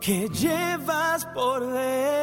[0.00, 2.20] que llevas por dentro.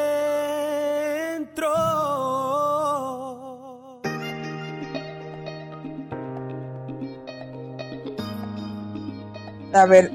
[9.73, 10.11] A ver,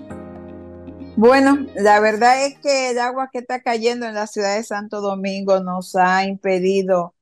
[1.17, 5.01] bueno, la verdad es que el agua que está cayendo en la ciudad de Santo
[5.01, 7.15] Domingo nos ha impedido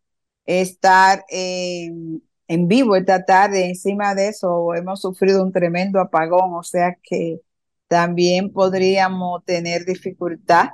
[0.47, 3.67] estar en, en vivo esta tarde.
[3.69, 7.43] Encima de eso, hemos sufrido un tremendo apagón, o sea que
[7.91, 10.69] también podríamos tener dificultad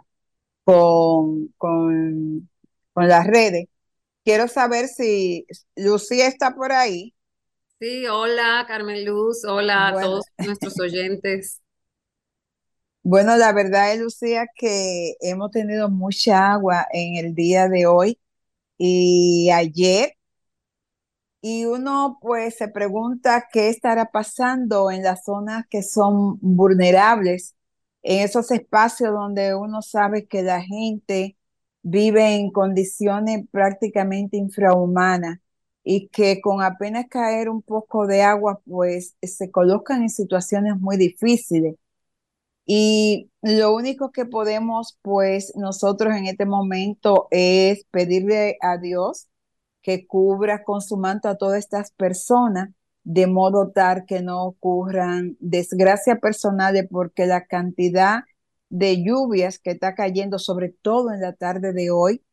[0.65, 2.47] con, con,
[2.93, 3.69] con las redes.
[4.23, 7.15] Quiero saber si Lucía está por ahí.
[7.81, 11.63] Sí, hola Carmen Luz, hola a todos nuestros oyentes.
[13.03, 18.19] Bueno, la verdad es, Lucía, que hemos tenido mucha agua en el día de hoy
[18.77, 20.16] y ayer,
[21.49, 27.55] y uno pues se pregunta qué estará pasando en las zonas que son vulnerables,
[28.03, 31.37] en esos espacios donde uno sabe que la gente
[31.83, 35.39] vive en condiciones prácticamente infrahumanas
[35.85, 40.97] y que con apenas caer un poco de agua pues se colocan en situaciones muy
[40.97, 41.77] difíciles.
[42.67, 49.29] Y lo único que podemos, pues, nosotros en este momento es pedirle a Dios
[49.87, 52.71] que cubra con su manto a todas estas personas,
[53.05, 58.25] de modo tal que no ocurran desgracias personales, porque la cantidad
[58.69, 62.25] de lluvias que está cayendo, sobre todo en la tarde de hoy,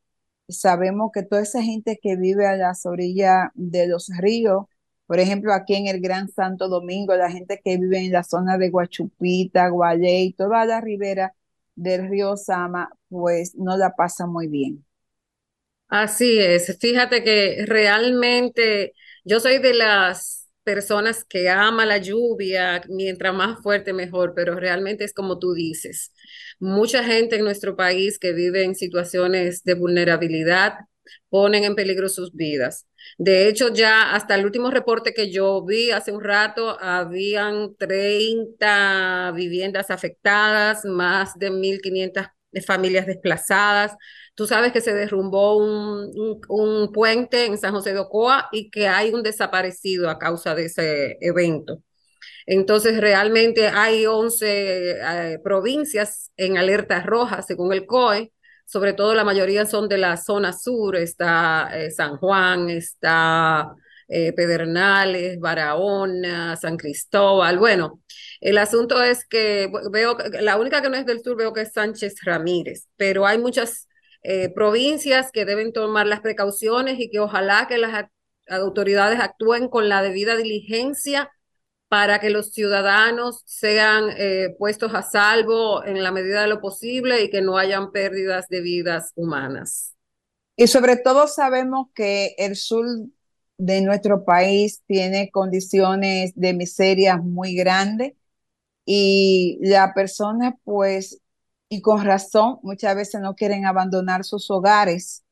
[0.50, 4.66] sabemos que toda esa gente que vive a las orillas de los ríos,
[5.06, 8.58] por ejemplo, aquí en el Gran Santo Domingo, la gente que vive en la zona
[8.58, 11.36] de Guachupita, Guayey, toda la ribera
[11.75, 14.84] del río Sama, pues no la pasa muy bien.
[15.96, 18.94] Así es, fíjate que realmente
[19.24, 25.04] yo soy de las personas que ama la lluvia, mientras más fuerte mejor, pero realmente
[25.04, 26.12] es como tú dices.
[26.59, 30.74] Mucha gente en nuestro país que vive en situaciones de vulnerabilidad
[31.30, 32.88] ponen en peligro sus vidas.
[33.20, 39.31] De hecho, ya hasta el último reporte que yo vi hace un rato, habían 30
[39.36, 42.28] viviendas afectadas, más de 1.500
[42.66, 43.96] familias desplazadas.
[44.36, 48.69] Tú sabes que se derrumbó un, un, un puente en San José de Ocoa y
[48.69, 51.81] que hay un desaparecido a causa de ese evento.
[52.46, 54.92] Entonces, realmente hay 11
[55.36, 58.34] eh, provincias en alerta roja, según el COE.
[58.66, 60.96] Sobre todo, la mayoría son de la zona sur.
[60.96, 63.74] Está eh, San Juan, está
[64.08, 67.59] eh, Pedernales, Barahona, San Cristóbal.
[67.59, 68.02] Bueno,
[68.44, 71.72] el asunto es que veo, la única que no es del sur, veo que es
[71.72, 73.88] Sánchez Ramírez, pero hay muchas
[74.22, 78.08] eh, provincias que deben tomar las precauciones y que ojalá que las
[78.50, 81.31] autoridades actúen con la debida diligencia
[81.88, 87.24] para que los ciudadanos sean eh, puestos a salvo en la medida de lo posible
[87.24, 89.96] y que no hayan pérdidas de vidas humanas.
[90.58, 92.86] Y sobre todo sabemos que el sur
[93.58, 98.16] de nuestro país tiene condiciones de miseria muy grandes
[98.85, 101.21] y la persona pues,
[101.69, 105.23] y con razón, muchas veces no quieren abandonar sus hogares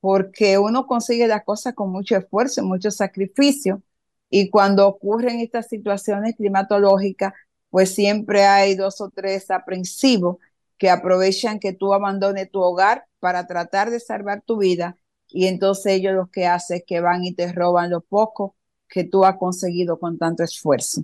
[0.00, 3.82] porque uno consigue las cosas con mucho esfuerzo y mucho sacrificio
[4.30, 7.34] y cuando ocurren estas situaciones climatológicas,
[7.68, 10.36] pues siempre hay dos o tres aprensivos
[10.78, 14.96] que aprovechan que tú abandones tu hogar para tratar de salvar tu vida
[15.28, 18.56] y entonces ellos lo que hacen es que van y te roban lo poco
[18.88, 21.02] que tú has conseguido con tanto esfuerzo.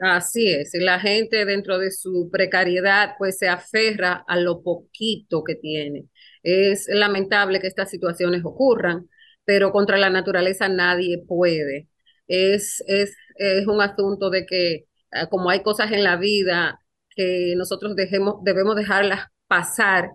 [0.00, 5.54] Así es, la gente dentro de su precariedad pues se aferra a lo poquito que
[5.54, 6.06] tiene.
[6.42, 9.08] Es lamentable que estas situaciones ocurran,
[9.44, 11.88] pero contra la naturaleza nadie puede.
[12.26, 14.86] Es, es, es un asunto de que
[15.30, 16.80] como hay cosas en la vida
[17.14, 20.10] que nosotros dejemos, debemos dejarlas pasar,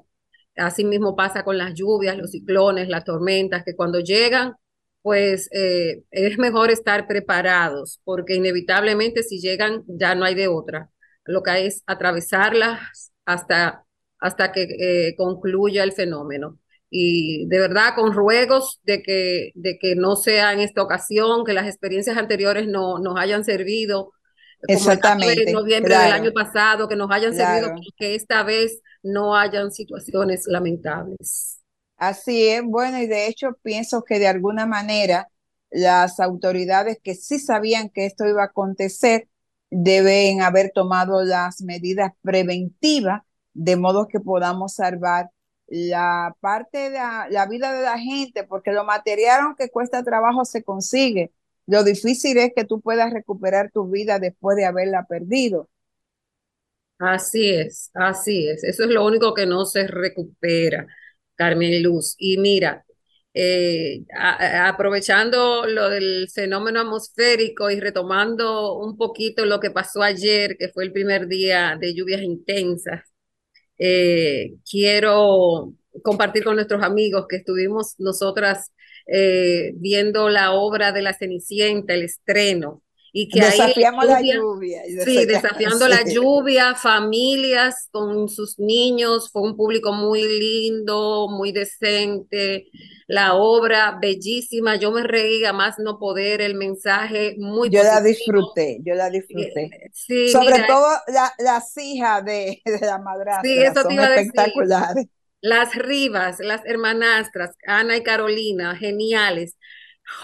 [0.56, 4.54] así mismo pasa con las lluvias, los ciclones, las tormentas, que cuando llegan
[5.08, 10.90] pues eh, es mejor estar preparados, porque inevitablemente si llegan ya no hay de otra.
[11.24, 13.86] Lo que hay es atravesarlas hasta,
[14.20, 16.60] hasta que eh, concluya el fenómeno.
[16.90, 21.54] Y de verdad, con ruegos de que, de que no sea en esta ocasión, que
[21.54, 24.12] las experiencias anteriores no nos hayan servido,
[24.68, 25.46] como Exactamente.
[25.46, 27.68] de noviembre claro, del año pasado, que nos hayan claro.
[27.68, 31.62] servido, que esta vez no hayan situaciones lamentables.
[31.98, 35.30] Así es, bueno, y de hecho pienso que de alguna manera
[35.72, 39.28] las autoridades que sí sabían que esto iba a acontecer
[39.72, 43.24] deben haber tomado las medidas preventivas
[43.54, 45.32] de modo que podamos salvar
[45.68, 47.00] la parte de
[47.30, 51.34] la, vida de la gente, porque lo material, aunque cuesta trabajo, se consigue.
[51.66, 55.70] Lo difícil es que tú puedas recuperar tu vida después de haberla perdido.
[57.00, 58.64] Así es, así es.
[58.64, 60.88] Eso es lo único que no se recupera,
[61.38, 62.16] Carmen Luz.
[62.18, 62.86] Y mira,
[63.34, 64.06] eh,
[64.60, 70.86] aprovechando lo del fenómeno atmosférico y retomando un poquito lo que pasó ayer, que fue
[70.86, 73.02] el primer día de lluvias intensas,
[73.78, 75.74] eh, quiero
[76.04, 78.72] compartir con nuestros amigos que estuvimos nosotras
[79.08, 82.84] eh, viendo la obra de la Cenicienta, el estreno,
[83.14, 84.82] y que desafiamos la lluvia.
[85.04, 92.68] sí, desafiando la lluvia, familias con sus niños, fue un público muy lindo, muy decente,
[93.08, 98.02] la obra bellísima, yo me reí a más no poder, el mensaje muy Yo la
[98.02, 99.64] disfruté, yo la disfruté.
[99.64, 100.88] Eh, sí, Sobre todo
[101.40, 105.08] las hijas de, la madrastra, sí, eso son espectaculares.
[105.40, 109.56] Las Rivas, las hermanastras, Ana y Carolina, geniales.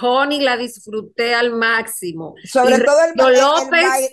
[0.01, 2.35] Honey la disfruté al máximo.
[2.45, 3.13] Sobre todo el,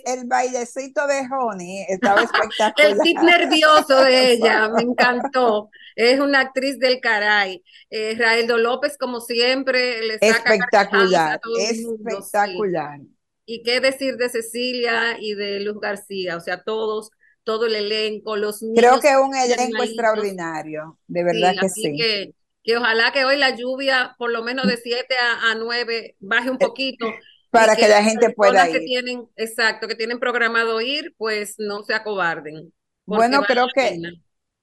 [0.05, 2.73] el, bailecito de Honey estaba espectacular.
[2.77, 5.69] el tip nervioso de ella, me encantó.
[5.95, 7.63] Es una actriz del caray.
[7.89, 12.99] Eh, Raeldo López, como siempre, le saca espectacular, espectacular.
[13.45, 17.11] Y qué decir de Cecilia y de Luz García, o sea, todos,
[17.43, 18.77] todo el elenco, los niños.
[18.77, 21.97] Creo que es un elenco extraordinario, de verdad que sí.
[21.97, 25.15] Que, que ojalá que hoy la lluvia, por lo menos de 7
[25.49, 27.07] a, 9, baje un eh, poquito.
[27.49, 28.79] Para que, la gente pueda ir.
[28.79, 32.71] Que tienen, exacto, que tienen programado ir, pues no se acobarden.
[33.05, 33.99] Bueno, creo que,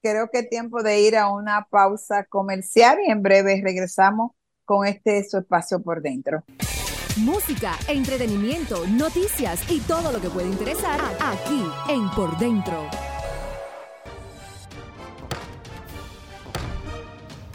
[0.03, 4.33] creo que es tiempo de ir a una pausa comercial y en breve regresamos
[4.65, 6.45] con este su espacio por dentro.
[7.19, 12.89] Música, entretenimiento, noticias y todo lo que puede interesar aquí en Por Dentro.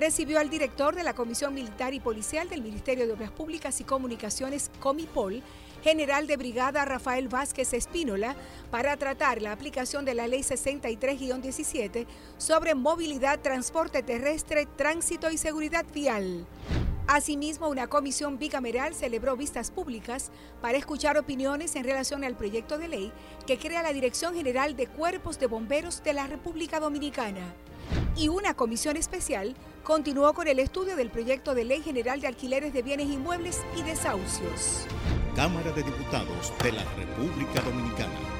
[0.00, 3.84] recibió al director de la Comisión Militar y Policial del Ministerio de Obras Públicas y
[3.84, 5.42] Comunicaciones, Comipol,
[5.82, 8.34] general de brigada Rafael Vázquez Espínola,
[8.70, 12.06] para tratar la aplicación de la Ley 63-17
[12.38, 16.46] sobre movilidad, transporte terrestre, tránsito y seguridad vial.
[17.06, 20.30] Asimismo, una comisión bicameral celebró vistas públicas
[20.62, 23.12] para escuchar opiniones en relación al proyecto de ley
[23.46, 27.54] que crea la Dirección General de Cuerpos de Bomberos de la República Dominicana.
[28.16, 32.72] Y una comisión especial continuó con el estudio del proyecto de ley general de alquileres
[32.72, 34.86] de bienes inmuebles y desahucios.
[35.34, 38.39] Cámara de Diputados de la República Dominicana.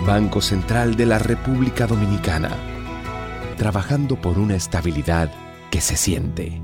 [0.00, 2.50] Banco Central de la República Dominicana,
[3.56, 5.32] trabajando por una estabilidad
[5.70, 6.63] que se siente.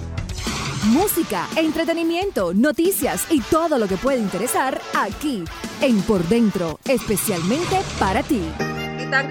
[0.85, 5.43] Música, entretenimiento, noticias y todo lo que puede interesar aquí
[5.79, 8.41] en Por Dentro, especialmente para ti.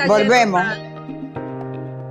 [0.07, 0.62] Volvemos.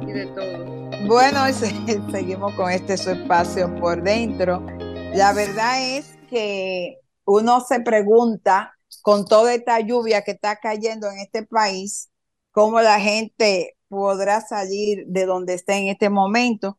[0.01, 1.07] Y de todo.
[1.07, 1.45] Bueno,
[2.11, 4.65] seguimos con este su espacio por dentro.
[5.13, 11.19] La verdad es que uno se pregunta con toda esta lluvia que está cayendo en
[11.19, 12.09] este país,
[12.51, 16.78] cómo la gente podrá salir de donde está en este momento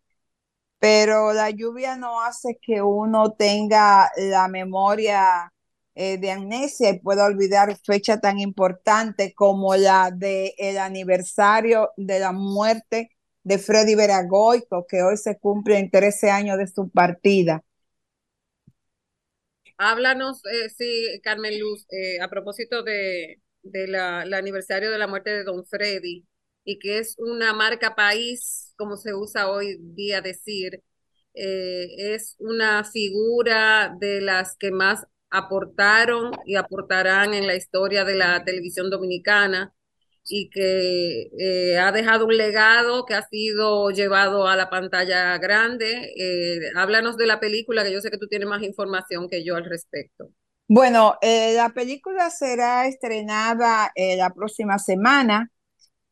[0.80, 5.52] pero la lluvia no hace que uno tenga la memoria
[5.94, 12.32] eh, de amnesia y pueda olvidar fecha tan importante como la del aniversario de la
[12.32, 13.10] muerte
[13.44, 17.64] de Freddy Veragoico, que hoy se cumple en 13 años de su partida.
[19.78, 25.30] Háblanos, eh, sí, Carmen Luz, eh, a propósito de, de el aniversario de la muerte
[25.30, 26.26] de Don Freddy,
[26.64, 30.82] y que es una marca país, como se usa hoy día decir,
[31.34, 38.16] eh, es una figura de las que más aportaron y aportarán en la historia de
[38.16, 39.72] la televisión dominicana
[40.28, 46.12] y que eh, ha dejado un legado que ha sido llevado a la pantalla grande.
[46.16, 49.56] Eh, háblanos de la película, que yo sé que tú tienes más información que yo
[49.56, 50.30] al respecto.
[50.68, 55.50] Bueno, la película será estrenada la próxima semana.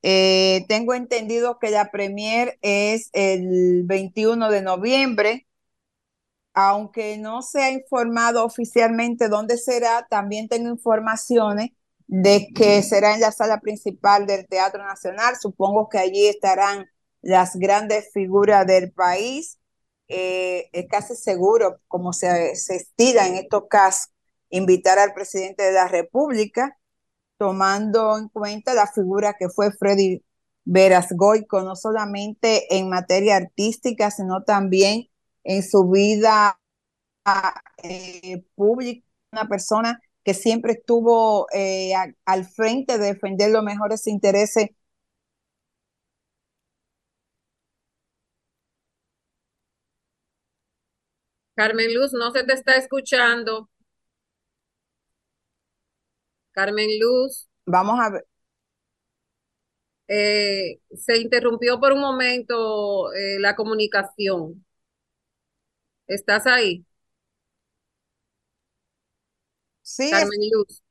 [0.03, 5.47] Eh, tengo entendido que la premier es el 21 de noviembre,
[6.55, 11.71] aunque no se ha informado oficialmente dónde será, también tengo informaciones
[12.07, 15.37] de que será en la sala principal del Teatro Nacional.
[15.41, 16.87] Supongo que allí estarán
[17.21, 19.59] las grandes figuras del país.
[20.09, 24.11] Eh, es casi seguro, como se, se estila en estos casos,
[24.51, 26.79] invitar al presidente de la República
[27.39, 30.23] tomando en cuenta la figura que fue Freddy
[30.65, 35.09] Veras Goico, no solamente en materia artística, sino también
[35.45, 36.61] en su vida
[37.83, 41.93] eh, pública, una persona que siempre estuvo eh,
[42.25, 44.71] al frente de defender los mejores intereses
[51.59, 53.69] Carmen Luz, no se te está escuchando.
[56.59, 57.49] Carmen Luz.
[57.67, 58.27] Vamos a ver.
[60.09, 64.67] Eh, se interrumpió por un momento eh, la comunicación.
[66.09, 66.85] ¿Estás ahí?
[69.83, 70.11] Sí.
[70.11, 70.83] Carmen Luz.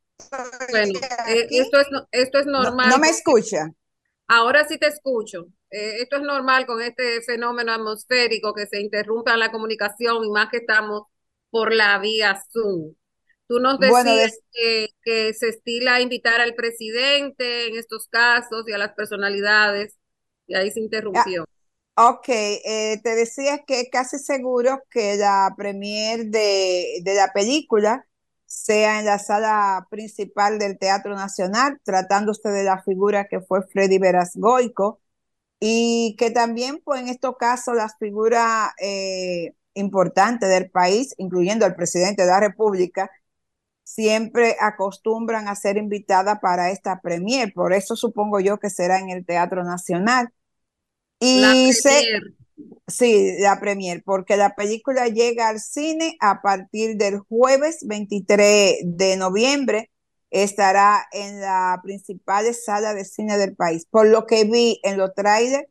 [0.71, 2.87] Bueno, eh, esto, es, esto es normal.
[2.89, 3.69] No, me escucha.
[4.25, 5.47] Ahora sí te escucho.
[5.69, 10.57] esto es normal con este fenómeno atmosférico que se interrumpa la comunicación y más que
[10.57, 11.03] estamos
[11.49, 12.95] por la vía Zoom.
[13.47, 18.93] Tú nos decías que, se estila invitar al presidente en estos casos y a las
[18.93, 19.95] personalidades,
[20.47, 21.45] y ahí se interrumpió.
[21.95, 28.05] ok, eh, te decía que casi seguro que la premier de, de la película
[28.45, 33.99] sea en la sala principal del Teatro Nacional, tratándose de la figura que fue Freddy
[33.99, 35.01] Verasgoico,
[35.59, 41.75] y que también, pues en estos casos, las figuras eh, importantes del país, incluyendo el
[41.75, 43.09] presidente de la República,
[43.87, 49.09] siempre acostumbran a ser invitada para esta premier, por eso supongo yo que será en
[49.11, 50.27] el Teatro Nacional.
[51.21, 51.53] Y la
[52.87, 59.15] sí, la premier, porque la película llega al cine a partir del jueves 23 de
[59.15, 59.89] noviembre,
[60.31, 63.87] estará en la principal sala de cine del país.
[63.89, 65.65] Por lo que vi en los trailers,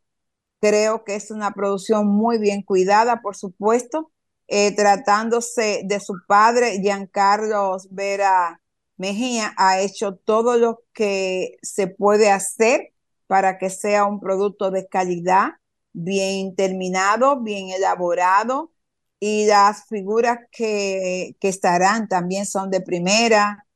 [0.58, 4.10] creo que es una producción muy bien cuidada, por supuesto,
[4.48, 8.60] eh, tratándose de su padre, Giancarlo Vera
[8.96, 12.92] Mejía, ha hecho todo lo que se puede hacer
[13.26, 15.50] para que sea un producto de calidad,
[15.92, 18.72] bien terminado, bien elaborado,
[19.20, 23.66] y las figuras que, que estarán también son de primera.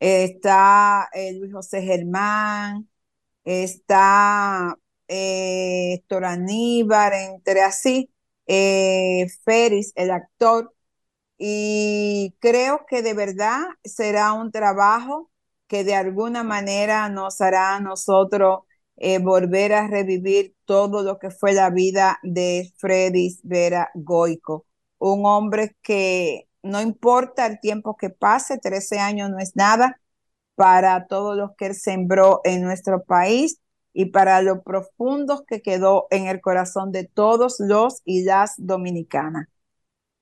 [0.00, 2.88] está eh, Luis José Germán,
[3.44, 4.76] está
[5.08, 8.10] eh, Héctor Aníbar, entre así
[8.52, 10.74] eh, Ferris, el actor,
[11.38, 15.30] y creo que de verdad será un trabajo
[15.68, 18.60] que de alguna manera nos hará a nosotros
[18.96, 24.66] eh, volver a revivir todo lo que fue la vida de Freddy Vera Goico.
[24.98, 30.00] un hombre que no importa el tiempo que pase, 13 años no es nada
[30.56, 33.60] para todos los que él sembró en nuestro país
[33.92, 39.48] y para lo profundos que quedó en el corazón de todos los y las dominicanas.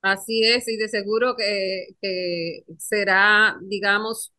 [0.01, 4.33] Así es, y de seguro que, que será, digamos,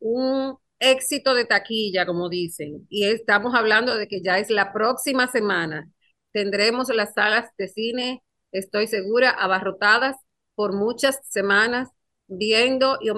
[0.00, 2.86] un éxito de taquilla, como dicen.
[2.88, 5.90] Y estamos hablando de que ya es la próxima semana.
[6.32, 10.16] Tendremos las salas de cine, estoy segura, abarrotadas
[10.54, 11.88] por muchas semanas
[12.28, 13.08] viendo y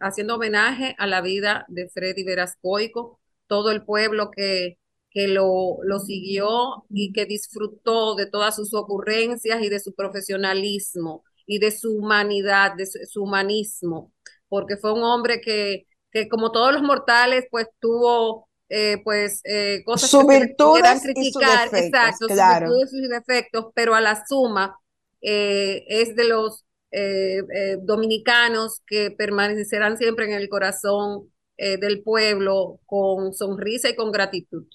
[0.00, 4.78] haciendo homenaje a la vida de Freddy Verascoico, todo el pueblo que,
[5.10, 11.24] que lo, lo siguió y que disfrutó de todas sus ocurrencias y de su profesionalismo
[11.46, 14.12] y de su humanidad, de su, humanismo,
[14.48, 19.84] porque fue un hombre que, que como todos los mortales, pues tuvo eh, pues eh,
[19.84, 22.66] cosas Su que criticar, defectos, exacto, claro.
[22.66, 24.76] sus virtudes y sus defectos, pero a la suma
[25.22, 26.62] eh, es de los
[27.82, 34.66] dominicanos que permanecerán siempre en el corazón eh, del pueblo con sonrisa y con gratitud.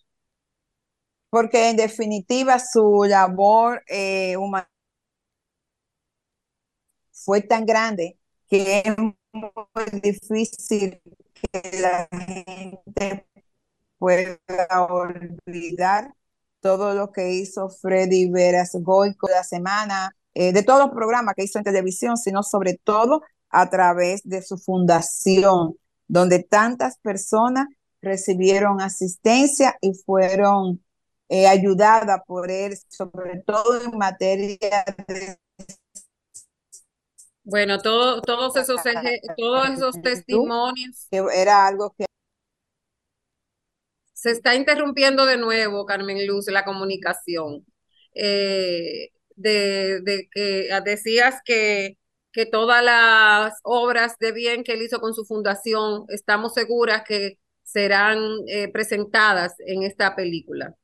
[1.30, 4.70] Porque en definitiva su labor eh, humana
[7.12, 8.18] fue tan grande
[8.50, 11.02] que es muy difícil
[11.34, 13.28] que la gente
[13.98, 14.40] pueda
[14.90, 16.14] olvidar
[16.60, 21.44] todo lo que hizo Freddy Veras Goico la semana, eh, de todos los programas que
[21.44, 25.76] hizo en televisión, sino sobre todo a través de su fundación,
[26.12, 27.68] donde tantas personas
[28.02, 30.84] recibieron asistencia y fueron
[31.30, 35.38] eh, ayudadas por él, sobre todo en materia de
[37.44, 38.82] Bueno, todo, todos esos,
[39.38, 41.08] todos esos testimonios.
[41.10, 42.06] que era algo que
[44.14, 47.66] Se está interrumpiendo de nuevo, Carmen Luz, la comunicación.
[48.14, 51.98] Eh, de, de que decías que,
[52.32, 57.40] que todas las obras de bien que él hizo con su fundación, estamos seguras que
[57.64, 60.76] serán eh, presentadas en esta película.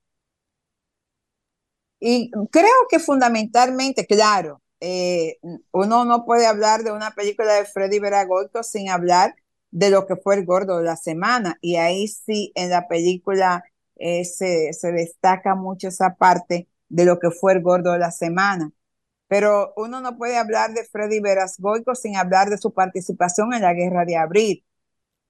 [1.99, 5.37] Y creo que fundamentalmente, claro, eh,
[5.71, 9.35] uno no puede hablar de una película de Freddy Veragoico sin hablar
[9.71, 11.57] de lo que fue el gordo de la semana.
[11.61, 13.63] Y ahí sí, en la película
[13.95, 18.11] eh, se, se destaca mucho esa parte de lo que fue el gordo de la
[18.11, 18.71] semana.
[19.27, 23.73] Pero uno no puede hablar de Freddy Verasgoico sin hablar de su participación en la
[23.73, 24.65] guerra de abril.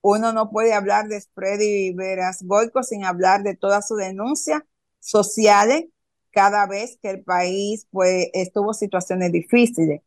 [0.02, 4.62] Uno no puede hablar de Freddy Verasgoico sin hablar de todas sus denuncias
[5.00, 5.86] sociales
[6.32, 10.02] cada vez que el país pues, estuvo situaciones difíciles.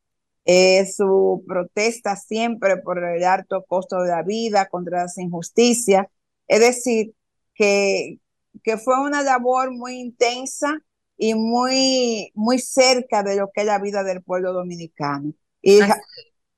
[0.96, 6.07] Su protesta siempre por el alto costo de la vida, contra las injusticias.
[6.48, 7.14] Es decir,
[7.55, 8.18] que,
[8.62, 10.83] que fue una labor muy intensa
[11.23, 15.33] y muy, muy cerca de lo que es la vida del pueblo dominicano.
[15.61, 15.93] Y Así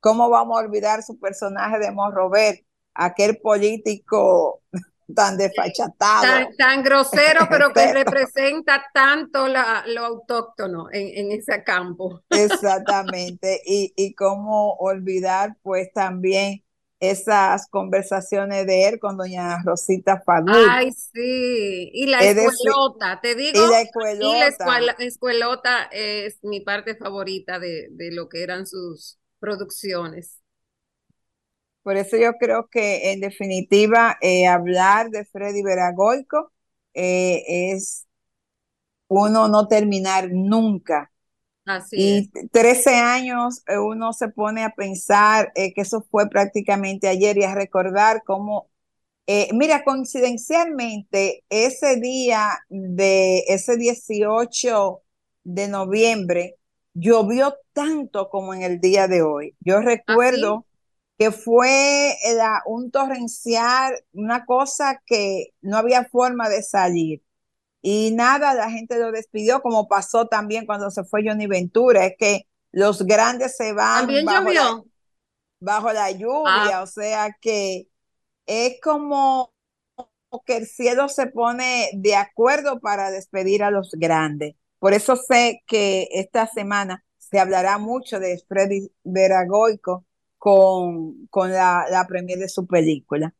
[0.02, 2.60] cómo vamos a olvidar su personaje de Morrobert,
[2.92, 4.60] aquel político
[5.14, 6.22] tan desfachatado.
[6.22, 12.20] Tan, tan grosero, pero que representa tanto la, lo autóctono en, en ese campo.
[12.30, 13.62] Exactamente.
[13.64, 16.64] Y, y cómo olvidar, pues, también
[17.02, 20.80] esas conversaciones de él con doña Rosita Fagul.
[20.80, 21.90] Ay, sí.
[21.92, 23.60] Y la Es decir, escuelota, te digo.
[23.60, 23.80] y la
[24.18, 24.48] Y la escuelota.
[24.48, 30.40] escuela- escuelota es mi parte favorita de, de lo que eran sus producciones.
[31.82, 36.52] Por eso yo creo que, en definitiva, eh, hablar de Freddy Veragoico
[36.94, 37.42] eh,
[37.74, 38.06] es
[39.08, 41.11] uno no terminar nunca.
[41.66, 42.30] Así Y es.
[42.52, 47.44] 13 años, eh, uno se pone a pensar eh, que eso fue prácticamente ayer y
[47.44, 48.70] a recordar cómo,
[49.26, 55.02] eh, mira, coincidencialmente, ese día de ese 18
[55.44, 56.56] de noviembre,
[56.94, 59.56] llovió tanto como en el día de hoy.
[59.60, 60.66] Yo recuerdo
[61.18, 67.22] que fue la- un torrencial, una cosa que no había forma de salir.
[67.82, 72.14] Y nada, la gente lo despidió, como pasó también cuando se fue Johnny Ventura, es
[72.18, 74.82] que los grandes se van la,
[75.60, 76.82] bajo la lluvia, Ah.
[76.82, 77.88] o sea que
[78.46, 79.52] es como
[80.46, 84.54] que el cielo se pone de acuerdo para despedir a los grandes.
[84.78, 90.06] Por eso sé que esta semana se hablará mucho de Freddy Veragoico
[90.38, 93.34] con, con la, la premier de su película.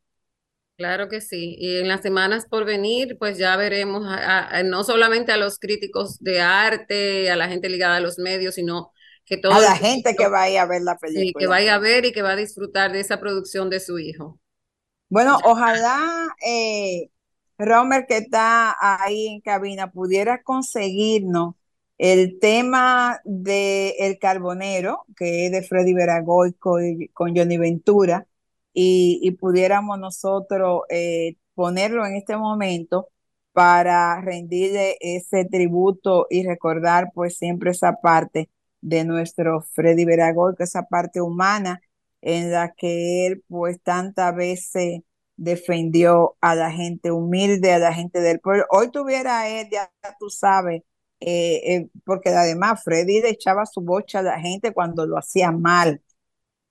[0.83, 1.55] Claro que sí.
[1.59, 5.37] Y en las semanas por venir, pues ya veremos a- a- a- no solamente a
[5.37, 8.93] los críticos de arte, a la gente ligada a los medios, sino
[9.25, 11.49] que todo A la gente que mundo- va a ver la sí, que película.
[11.51, 14.41] vaya a ver y que va a disfrutar de esa producción de su hijo.
[15.09, 17.11] Bueno, ojalá eh,
[17.59, 21.55] Romer, que está ahí en cabina, pudiera conseguirnos
[21.99, 28.27] el tema de El Carbonero, que es de Freddy Veragoy con, con Johnny Ventura,
[28.73, 33.09] y, y pudiéramos nosotros eh, ponerlo en este momento
[33.53, 40.65] para rendirle ese tributo y recordar pues siempre esa parte de nuestro Freddy Veragoy, que
[40.65, 41.81] esa parte humana
[42.23, 45.01] en la que él pues tantas veces
[45.37, 48.65] defendió a la gente humilde, a la gente del pueblo.
[48.71, 50.83] Hoy tuviera él, ya tú sabes,
[51.21, 55.53] eh, eh, porque además Freddy le echaba su bocha a la gente cuando lo hacía
[55.53, 56.01] mal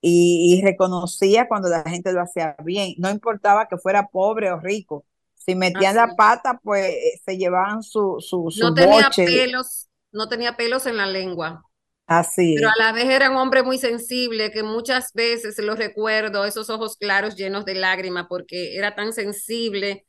[0.04, 5.06] y, reconocía cuando la gente lo hacía bien, no importaba que fuera pobre o rico.
[5.34, 10.28] Si metían la pata, pues eh, se llevaban su, su, su no tenía pelos, no
[10.28, 11.62] tenía pelos en la lengua.
[12.06, 12.54] Así.
[12.56, 16.68] Pero a la vez era un hombre muy sensible, que muchas veces lo recuerdo, esos
[16.68, 20.04] ojos claros llenos de lágrimas, porque era tan sensible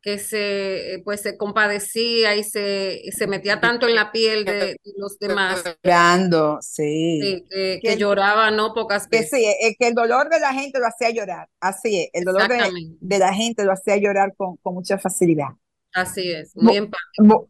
[0.00, 4.76] que se, eh, pues, se compadecía y se, se metía tanto en la piel de,
[4.96, 5.64] los demás.
[5.82, 7.44] Llorando, sí.
[7.50, 9.30] que, lloraba no pocas veces.
[9.30, 12.24] Que sí, es que el dolor de la gente lo hacía llorar, así es, el
[12.24, 15.48] dolor de, la gente lo hacía llorar con, con mucha facilidad.
[15.92, 17.48] Así es, muy empático.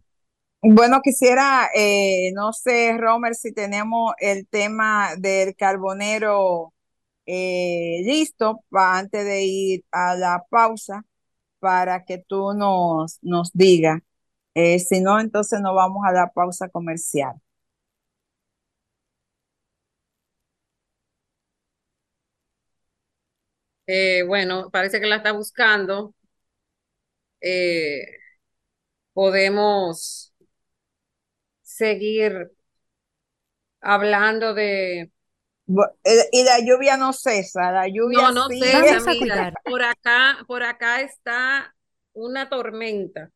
[0.60, 6.74] Bueno, quisiera, eh, no sé, Romer, si tenemos el tema del carbonero
[7.26, 11.04] eh, listo para antes de ir a la pausa
[11.60, 14.00] para que tú nos, nos digas.
[14.54, 17.34] Eh, si no, entonces nos vamos a la pausa comercial.
[24.26, 26.14] bueno, parece que la está buscando.
[29.12, 30.32] podemos
[31.62, 32.50] seguir
[33.80, 35.10] hablando de...
[35.68, 41.74] Y la lluvia no cesa, la lluvia no, no cesa, por acá, por acá está
[42.14, 43.30] una tormenta.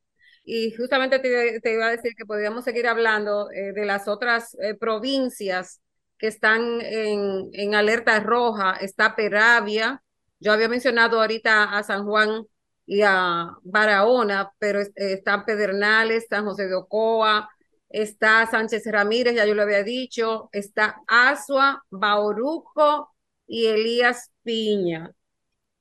[0.44, 4.74] Y justamente te, iba a decir que podríamos seguir hablando eh, de las otras eh,
[4.74, 5.80] provincias
[6.18, 8.76] que están en, en, alerta roja.
[8.80, 10.02] Está Peravia.
[10.40, 12.44] Yo había mencionado ahorita a San Juan
[12.86, 17.48] y a Barahona, pero eh, están Pedernales, San José de Ocoa,
[17.92, 23.10] está Sánchez Ramírez, ya yo lo había dicho, está Asua, Bauruco
[23.46, 25.12] y Elías Piña.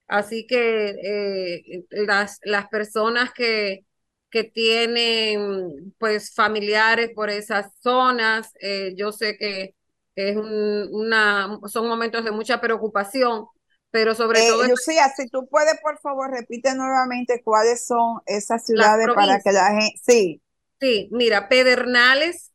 [0.07, 3.85] Así que eh, las, las personas que,
[4.29, 9.73] que tienen pues familiares por esas zonas, eh, yo sé que
[10.15, 13.45] es una, son momentos de mucha preocupación,
[13.89, 14.67] pero sobre eh, todo...
[14.67, 19.67] Lucía, si tú puedes, por favor, repite nuevamente cuáles son esas ciudades para que la
[19.67, 19.93] gente...
[20.03, 20.41] Sí.
[20.81, 22.51] Sí, mira, Pedernales,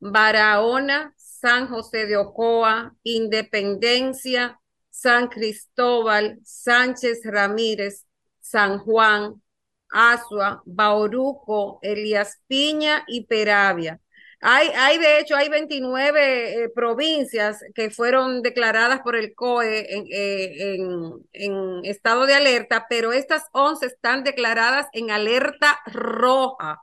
[0.00, 8.06] Barahona, San José de Ocoa, Independencia, San Cristóbal, Sánchez Ramírez,
[8.40, 9.42] San Juan,
[9.90, 13.98] Asua, Bauruco, Elías Piña y Peravia.
[14.42, 20.74] Hay, hay de hecho, hay 29 eh, provincias que fueron declaradas por el COE eh,
[20.76, 26.80] en, en, estado de alerta, pero estas 11 están declaradas en alerta roja.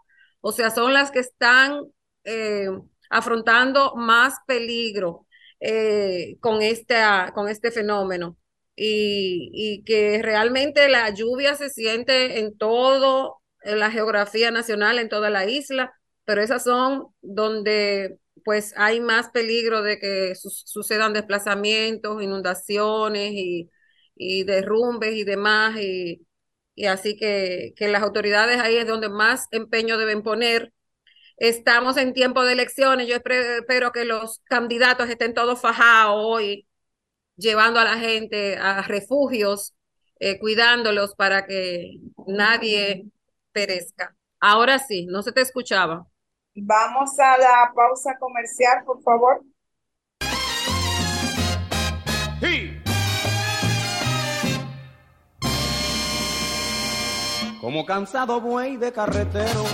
[0.47, 1.81] O sea, son las que están
[2.23, 2.69] eh,
[3.09, 5.27] afrontando más peligro
[5.59, 6.61] eh, con,
[7.33, 8.37] con este fenómeno.
[8.73, 15.29] Y, que realmente la lluvia se siente en todo, en la geografía nacional, en toda
[15.29, 23.33] la isla, pero esas son donde pues hay más peligro de que sucedan desplazamientos, inundaciones
[23.33, 23.69] y,
[24.15, 25.75] y derrumbes y demás.
[25.81, 26.25] Y,
[26.77, 30.73] y así que, que las autoridades ahí es donde más empeño deben poner.
[31.37, 36.67] Estamos en tiempo de elecciones, yo espero que los candidatos estén todos fajados hoy,
[37.35, 39.75] llevando a la gente a refugios,
[40.19, 43.07] eh, cuidándolos para que nadie
[43.51, 44.15] perezca.
[44.39, 46.05] Ahora sí, no se te escuchaba.
[46.53, 49.41] Vamos a la pausa comercial, por favor.
[57.61, 59.65] Como cansado buey de carretero,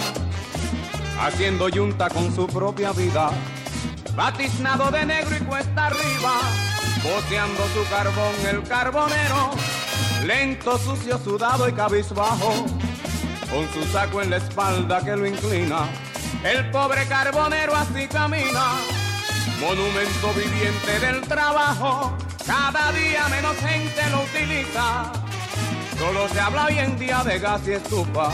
[1.19, 3.29] haciendo yunta con su propia vida,
[4.15, 6.39] batiznado de negro y cuesta arriba,
[7.03, 9.51] boceando su carbón el carbonero,
[10.25, 12.65] lento, sucio, sudado y cabizbajo,
[13.51, 15.87] con su saco en la espalda que lo inclina,
[16.43, 18.75] el pobre carbonero así camina,
[19.59, 22.15] monumento viviente del trabajo,
[22.45, 25.22] cada día menos gente lo utiliza
[25.97, 28.29] Solo se habla hoy en día de gas y estufa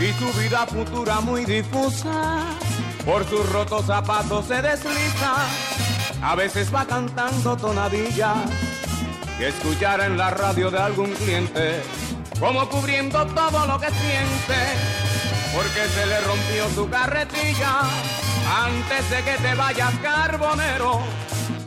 [0.00, 2.44] y su vida futura muy difusa.
[3.04, 5.34] Por sus rotos zapatos se desliza,
[6.22, 8.36] a veces va cantando tonadillas
[9.38, 11.82] que escuchara en la radio de algún cliente,
[12.38, 14.60] como cubriendo todo lo que siente,
[15.54, 17.80] porque se le rompió su carretilla.
[18.64, 21.00] antes de que te vayas carbonero.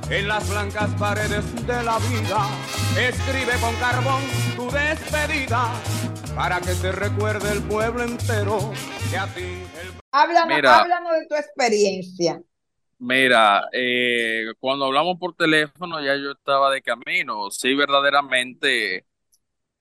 [0.10, 2.48] En las blancas paredes de la vida,
[3.00, 4.22] escribe con carbón
[4.56, 5.74] tu despedida
[6.36, 8.72] para que se recuerde el pueblo entero
[9.10, 9.94] que a ti el...
[10.12, 10.80] Háblanos, Mira.
[10.80, 12.42] háblanos de tu experiencia.
[13.00, 17.50] Mira, eh, cuando hablamos por teléfono ya yo estaba de camino.
[17.50, 19.06] Sí, verdaderamente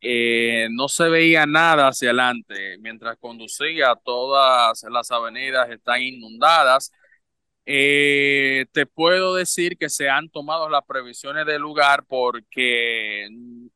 [0.00, 2.78] eh, no se veía nada hacia adelante.
[2.78, 6.92] Mientras conducía, todas las avenidas están inundadas.
[7.64, 13.66] Eh, te puedo decir que se han tomado las previsiones del lugar porque mm,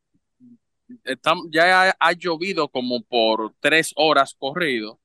[1.51, 4.99] ya ha, ha llovido como por tres horas corrido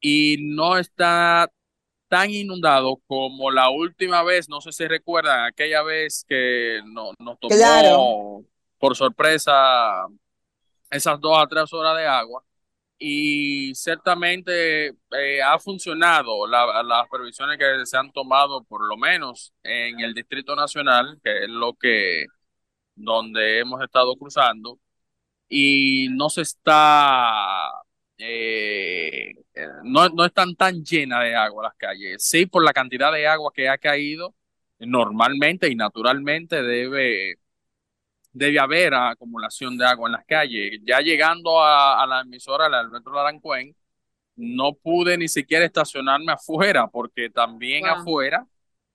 [0.00, 1.50] y no está
[2.08, 7.38] tan inundado como la última vez, no sé si recuerdan, aquella vez que no- nos
[7.38, 8.44] tomó Claro.
[8.78, 10.06] por sorpresa
[10.90, 12.42] esas dos a tres horas de agua.
[13.00, 19.52] Y ciertamente eh, ha funcionado la- las previsiones que se han tomado, por lo menos
[19.62, 22.26] en el Distrito Nacional, que es lo que
[22.96, 24.80] donde hemos estado cruzando,
[25.48, 27.70] y no se está,
[28.18, 32.24] eh, eh, no, no están tan llenas de agua las calles.
[32.28, 34.34] Sí, por la cantidad de agua que ha caído,
[34.80, 37.36] normalmente y naturalmente debe
[38.32, 40.80] debe haber acumulación de agua en las calles.
[40.86, 43.74] Ya llegando a, a la emisora, la Alberto Larancuén,
[44.36, 47.88] no pude ni siquiera estacionarme afuera, porque también Wow.
[47.88, 48.46] afuera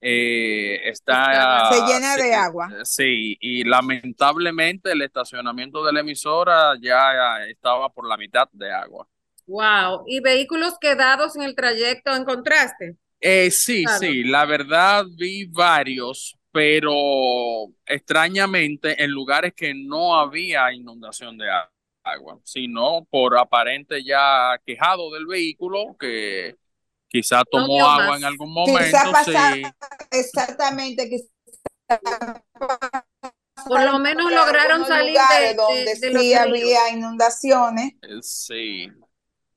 [0.02, 1.70] eh, está...
[1.70, 2.78] Se llena de sí, agua.
[2.84, 9.08] Sí, y lamentablemente el estacionamiento de la emisora ya estaba por la mitad de agua.
[9.48, 10.04] Wow.
[10.08, 12.98] ¿Y vehículos quedados en el trayecto encontraste?
[13.20, 14.00] Eh, sí, Claro.
[14.00, 16.94] sí, la verdad vi varios, pero
[17.86, 21.48] extrañamente en lugares que no había inundación de
[22.04, 26.56] agua, sino por aparente ya quejado del vehículo que
[27.10, 28.20] quizá tomó agua más.
[28.20, 29.64] en algún Quizá momento, pasar, sí,
[30.12, 31.26] exactamente, quizá
[33.68, 37.94] Por lo menos lograron salir de, de- donde de sí había inundaciones.
[38.02, 38.88] eh, sí.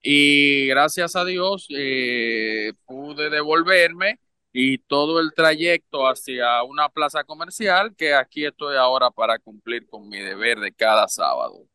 [0.02, 4.20] Y gracias a Dios eh, pude devolverme
[4.58, 10.08] y todo el trayecto hacia una plaza comercial que aquí estoy ahora para cumplir con
[10.08, 11.66] mi deber de cada sábado.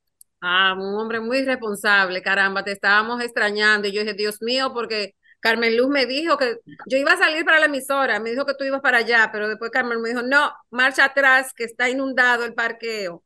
[0.42, 3.88] Ah, un hombre muy responsable, caramba, te estábamos extrañando.
[3.88, 7.46] Y yo dije, Dios mío, porque Carmen Luz me dijo que yo iba a salir
[7.46, 10.24] para la emisora, me dijo que tú ibas para allá, pero después Carmen me dijo,
[10.24, 13.24] no, marcha atrás, que está inundado el parqueo.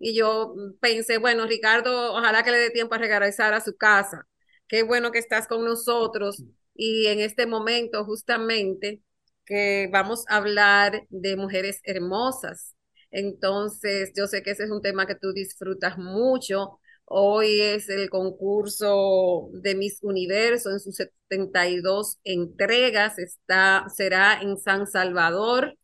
[0.00, 4.26] Y yo pensé, bueno, Ricardo, ojalá que le dé tiempo a regresar a su casa.
[4.66, 6.42] Qué bueno que estás con nosotros.
[6.78, 9.02] Y en este momento, justamente,
[9.44, 12.76] que vamos a hablar de mujeres hermosas.
[13.10, 16.78] Entonces, yo sé que ese es un tema que tú disfrutas mucho.
[17.04, 23.18] Hoy es el concurso de Miss Universo en sus 72 entregas.
[23.18, 25.74] Está, será en San Salvador.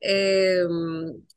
[0.00, 0.62] Eh,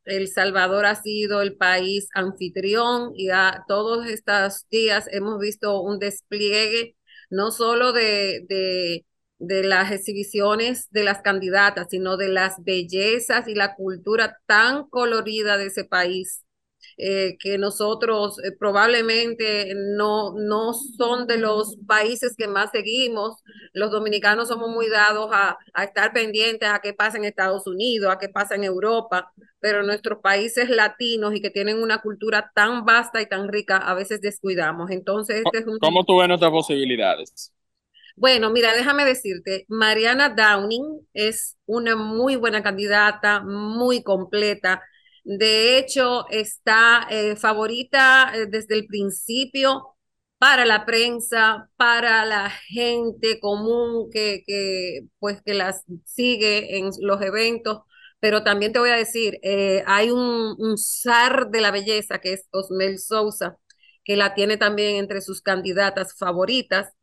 [0.06, 6.00] El Salvador ha sido el país anfitrión y a, todos estos días hemos visto un
[6.00, 6.96] despliegue
[7.30, 9.06] no solo de, de,
[9.40, 15.58] de las exhibiciones de las candidatas, sino de las bellezas y la cultura tan colorida
[15.58, 16.44] de ese país.
[17.02, 23.42] Eh, que nosotros eh, probablemente no, no son de los países que más seguimos.
[23.72, 28.12] Los dominicanos somos muy dados a, a estar pendientes a qué pasa en Estados Unidos,
[28.14, 29.32] a qué pasa en Europa,
[29.62, 33.94] pero nuestros países latinos y que tienen una cultura tan vasta y tan rica, a
[33.94, 34.92] veces descuidamos.
[34.92, 35.80] Entonces, este es un...
[35.80, 37.54] ¿Cómo tú ves nuestras posibilidades?
[38.18, 44.82] Bueno, mira, déjame decirte, Mariana Downing es una muy buena candidata, muy completa.
[45.24, 49.96] De hecho, está eh, favorita eh, desde el principio
[50.38, 57.22] para la prensa, para la gente común que, que, pues, que las sigue en los
[57.22, 57.82] eventos.
[58.20, 62.48] Pero también te voy a decir, eh, hay un, zar de la belleza que es
[62.52, 63.58] Osmel Sousa,
[64.04, 66.94] que la tiene también entre sus candidatas favoritas.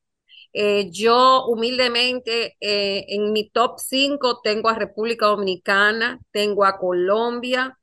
[0.90, 7.78] Yo humildemente en mi top 5 tengo a República Dominicana, tengo a Colombia,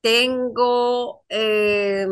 [0.00, 2.06] tengo eh,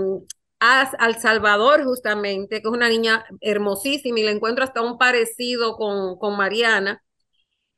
[0.60, 4.98] a, a El Salvador justamente, que es una niña hermosísima y le encuentro hasta un
[4.98, 7.02] parecido con, con Mariana.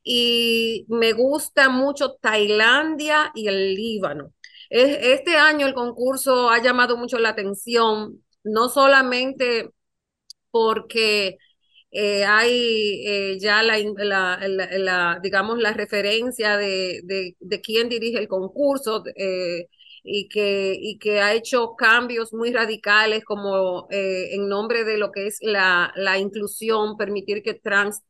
[0.03, 4.33] Y me gusta mucho Tailandia y el Líbano.
[4.71, 9.71] Es, este año el concurso ha llamado mucho la atención, no solamente
[10.51, 11.39] porque
[11.93, 19.03] eh, hay eh, ya la, digamos, la referencia de, de, de quién dirige el concurso
[20.03, 25.13] y, que, y que ha hecho cambios muy radicales como eh, en nombre de lo
[25.13, 28.03] que es la, la inclusión, permitir que trans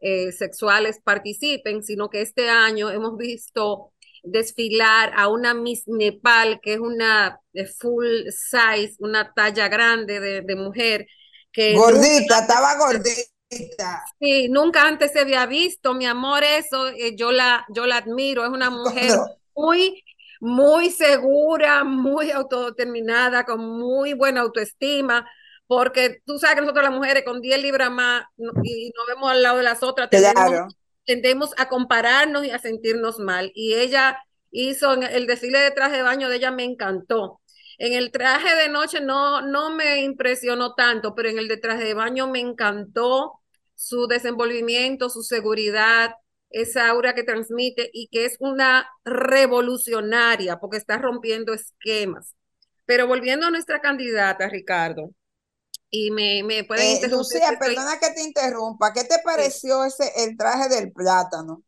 [0.00, 6.74] eh, sexuales participen, sino que este año hemos visto desfilar a una Miss Nepal, que
[6.74, 7.40] es una
[7.78, 11.06] full size, una talla grande de, de mujer.
[11.52, 14.04] Que gordita, estaba gordita.
[14.20, 18.44] Sí, nunca antes se había visto, mi amor, eso, eh, yo, la, yo la admiro,
[18.44, 19.10] es una mujer
[19.56, 20.04] muy,
[20.40, 25.30] muy segura, muy autodeterminada, con muy buena autoestima,
[25.66, 28.24] porque tú sabes que nosotros las mujeres con 10 libras más
[28.64, 30.08] y nos vemos al lado de las otras,
[31.04, 33.52] tendemos, a compararnos y a sentirnos mal.
[33.54, 34.18] Y ella
[34.50, 37.40] hizo el desfile de traje de baño de ella me encantó.
[37.78, 41.84] En el traje de noche no, no me impresionó tanto, pero en el de traje
[41.84, 43.40] de baño me encantó
[43.74, 46.14] su desenvolvimiento, su seguridad,
[46.50, 52.34] esa aura que transmite y que es una revolucionaria porque está rompiendo esquemas.
[52.86, 55.10] Pero volviendo a nuestra candidata, Ricardo,
[55.90, 57.18] y me, me pueden eh, interrumpir.
[57.18, 58.92] Lucía, perdona que te interrumpa.
[58.92, 61.62] ¿Qué te pareció ese el traje del plátano?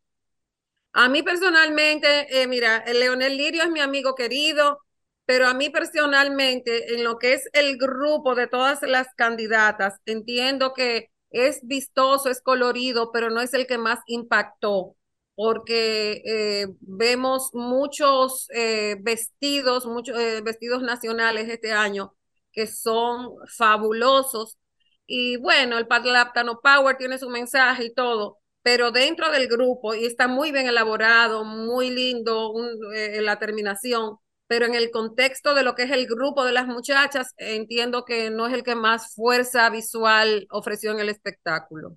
[0.92, 4.78] A mí personalmente, eh, mira, el Leonel Lirio es mi amigo querido,
[5.24, 10.74] pero a mí personalmente, en lo que es el grupo de todas las candidatas, entiendo
[10.74, 14.96] que es vistoso, es colorido, pero no es el que más impactó,
[15.34, 22.14] porque eh, vemos muchos eh, vestidos, muchos vestidos nacionales este año
[22.52, 24.58] que son fabulosos.
[25.06, 30.06] Y bueno, el Patlaptano Power tiene su mensaje y todo, pero dentro del grupo, y
[30.06, 32.54] está muy bien elaborado, muy lindo
[32.94, 34.16] eh, la terminación,
[34.52, 38.28] pero en el contexto de lo que es el grupo de las muchachas, entiendo que
[38.28, 41.96] no es el que más fuerza visual ofreció en el espectáculo.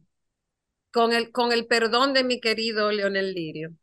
[0.93, 3.73] Con el, con el perdón de mi querido Leonel Lirio,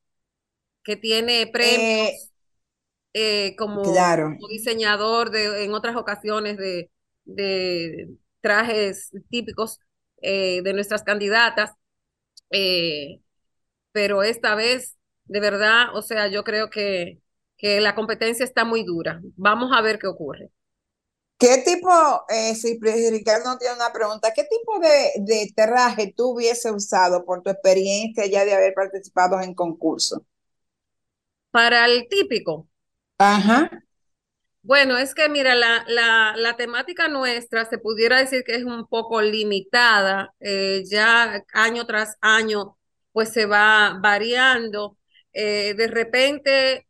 [0.83, 2.33] que tiene premios
[3.13, 3.83] eh, eh, como,
[4.49, 6.91] diseñador de, en otras ocasiones de,
[7.27, 8.09] de
[8.41, 9.81] trajes típicos
[10.23, 11.73] eh, de nuestras candidatas,
[12.49, 13.21] eh,
[13.93, 17.22] pero esta vez, de verdad, o sea, yo creo que,
[17.62, 19.20] que la competencia está muy dura.
[19.37, 20.51] Vamos a ver qué ocurre.
[21.38, 21.90] ¿Qué tipo,
[22.55, 22.79] si
[23.11, 28.27] Ricardo tiene una pregunta, qué tipo de, de traje tú hubiese usado por tu experiencia
[28.27, 30.27] ya de haber participado en concurso?
[31.51, 32.68] Para el típico,
[33.18, 33.70] Ajá.
[34.62, 38.87] Bueno, es que mira, la, la, la, temática nuestra se pudiera decir que es un
[38.87, 42.77] poco limitada, eh, ya año tras año,
[43.12, 44.98] pues se va variando.
[45.33, 46.87] Eh, de repente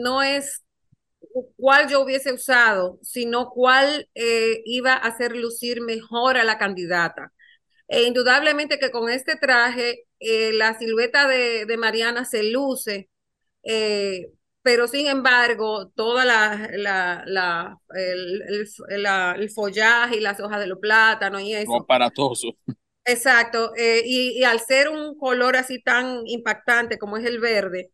[0.00, 0.64] no es
[1.56, 7.32] cuál yo hubiese usado, sino cuál eh, iba a hacer lucir mejor a la candidata.
[7.88, 13.10] E indudablemente que con este traje, la silueta de, de, Mariana se luce
[14.62, 18.42] pero sin embargo, toda la, la, la el,
[18.88, 19.06] el,
[19.40, 21.74] el, follaje y las hojas de los plátanos y eso.
[21.76, 22.56] Aparatoso.
[23.04, 27.90] Exacto, eh, y, y, al ser un color así tan impactante como es el verde,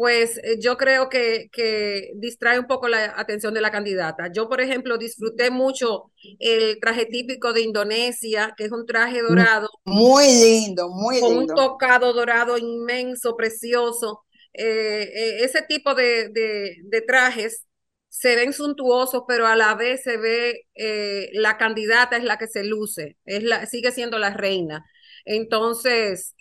[0.00, 4.32] pues eh, yo creo que, que distrae un poco la atención de la candidata.
[4.32, 9.68] Yo, por ejemplo, disfruté mucho el traje típico de Indonesia, que es un traje dorado.
[9.84, 11.28] Muy lindo, muy lindo.
[11.28, 14.22] Con un tocado dorado inmenso, precioso.
[14.54, 17.66] Eh, eh, ese tipo de, de, trajes
[18.08, 22.46] se ven suntuosos, pero a la vez se ve eh, la candidata es la que
[22.46, 24.82] se luce, es la, sigue siendo la reina.
[25.26, 26.34] Entonces,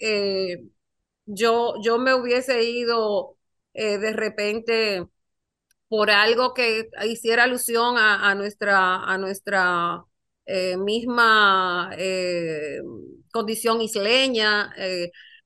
[1.26, 3.36] yo, yo me hubiese ido
[3.74, 5.06] de repente
[5.88, 10.04] por algo que hiciera alusión a, a nuestra, a nuestra
[10.78, 11.92] misma
[13.32, 14.72] condición isleña,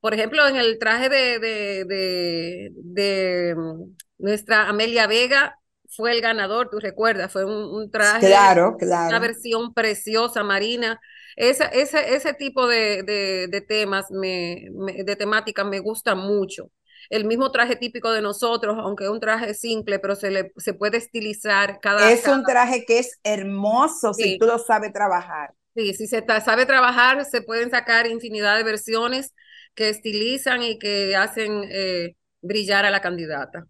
[0.03, 5.57] por ejemplo, en el traje de, de, de, mm, nuestra Amelia Vega
[5.95, 9.07] fue el ganador, tú recuerdas, fue un, traje, claro, claro.
[9.07, 10.99] una versión preciosa, marina.
[11.37, 13.03] Esa, ese, ese tipo de,
[13.49, 14.65] de temas, me,
[15.05, 16.69] de temática, me gusta mucho.
[17.09, 20.73] El mismo traje típico de nosotros, aunque es un traje simple, pero se, le, se
[20.73, 25.53] puede estilizar cada Es un traje que es hermoso si tú lo sabes trabajar.
[25.75, 29.33] Sí, si se sabe trabajar, se pueden sacar infinidad de versiones
[29.73, 33.65] que estilizan y que hacen eh, brillar a la candidata.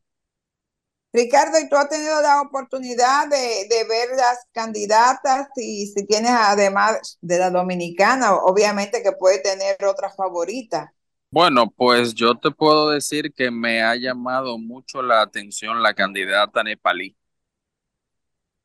[1.13, 6.31] Ricardo, ¿y tú has tenido la oportunidad de, de, ver las candidatas y si tienes
[6.31, 10.91] además de la dominicana, obviamente que puede tener otra favorita?
[11.33, 16.63] Bueno, pues yo te puedo decir que me ha llamado mucho la atención la candidata
[16.63, 17.17] nepalí,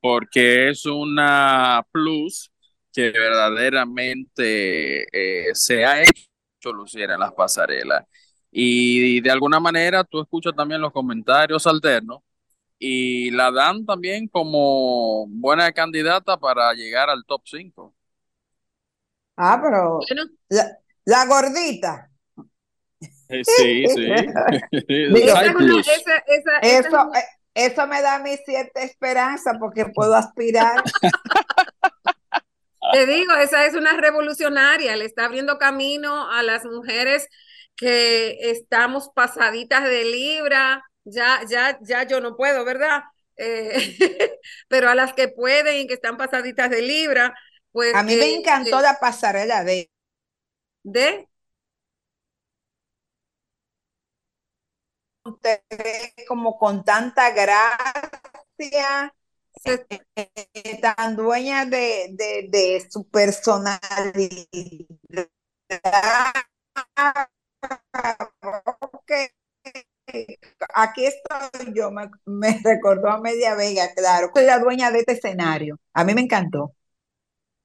[0.01, 2.51] porque es una plus
[2.93, 8.05] que verdaderamente eh, se ha hecho luciera en las pasarelas.
[8.51, 12.21] Y de alguna manera tú escuchas también los comentarios alternos
[12.79, 17.95] y la dan también como buena candidata para llegar al top 5.
[19.37, 20.01] Ah, pero
[21.05, 22.08] la, gordita.
[23.29, 24.07] Eh, Sí, sí.
[24.89, 27.24] Digo, Esa Eso, eh,
[27.55, 30.83] eso me da a mí cierta esperanza porque puedo aspirar.
[32.93, 37.29] Te digo, esa es una revolucionaria, le está abriendo camino a las mujeres
[37.76, 43.03] que estamos pasaditas de libra, ya, ya, ya yo no puedo, ¿verdad?
[43.37, 43.97] Eh,
[44.68, 47.35] pero a las que pueden y que están pasaditas de libra,
[47.72, 49.91] pues A mí me encantó eh, la pasarela de
[50.83, 51.29] de
[55.37, 59.14] te ve como con tanta gracia,
[59.64, 63.81] eh, tan dueña de, de, de su personalidad.
[68.81, 69.11] Ok.
[70.74, 74.31] Aquí estoy yo, me, me recordó a Media Vega, claro.
[74.35, 75.79] Soy la dueña de este escenario.
[75.93, 76.72] A mí me encantó.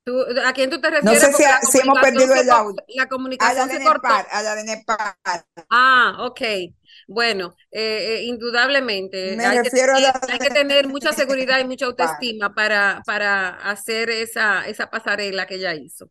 [0.04, 1.30] tú- ¿a quién tú te No refieres?
[1.30, 2.76] sé Porque si, hemos perdido el audio.
[2.88, 4.08] La A la comunicación de se cortó.
[4.08, 5.16] Nepal, a la de Nepal.
[5.70, 6.42] Ah, ok.
[7.08, 11.12] Bueno, eh, eh, indudablemente Me hay que refiero a tener, la hay que tener mucha
[11.14, 16.10] seguridad y mucha autoestima para, para hacer esa, esa pasarela que ella hizo.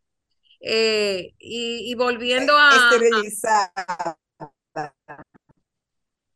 [0.61, 4.18] Eh, y, y volviendo a, a- Esterilizada.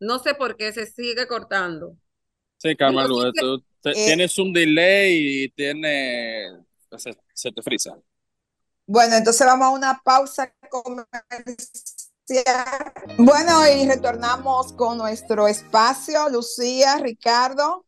[0.01, 1.97] no sé por qué se sigue cortando.
[2.59, 2.75] Sí,
[3.35, 6.49] que- tú te- Eh, tienes un delay y tiene,
[6.99, 7.97] se, se te frisa.
[8.87, 11.45] Bueno, entonces vamos a una pausa comercial.
[13.19, 16.29] Bueno, y retornamos con nuestro espacio.
[16.29, 17.87] Lucía, Ricardo.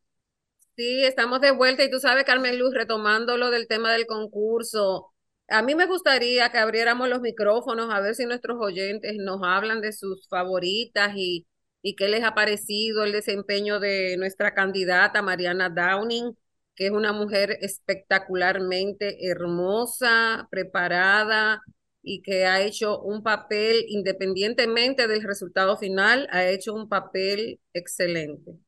[0.76, 5.12] Sí, estamos de vuelta y tú sabes, Carmen Luz, retomando lo del tema del concurso,
[5.48, 9.80] a mí me gustaría que abriéramos los micrófonos a ver si nuestros oyentes nos hablan
[9.80, 11.46] de sus favoritas y,
[11.82, 16.36] y qué les ha parecido el desempeño de nuestra candidata Mariana Downing,
[16.76, 21.62] que es una mujer espectacularmente hermosa, preparada
[22.02, 28.58] y que ha hecho un papel, independientemente del resultado final, ha hecho un papel excelente.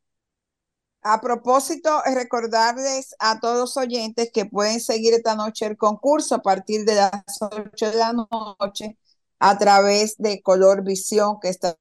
[1.02, 6.42] A propósito, recordarles a todos los oyentes que pueden seguir esta noche el concurso a
[6.42, 7.10] partir de las
[7.40, 8.98] 8 de la noche
[9.38, 11.78] a través de Color Visión, que está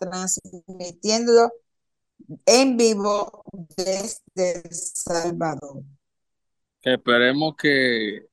[0.00, 1.52] transmitiéndolo
[2.46, 3.44] en vivo
[3.76, 5.84] desde El Salvador.
[6.82, 8.31] Esperemos que